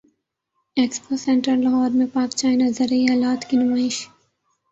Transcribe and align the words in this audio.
expo 0.77 1.15
centre 1.17 1.55
Lahore 1.57 1.89
میں 1.89 2.07
Pak 2.13 2.29
China 2.35 2.67
زرعی 2.77 3.05
الات 3.11 3.49
کی 3.49 3.57
نمائش 3.57 3.97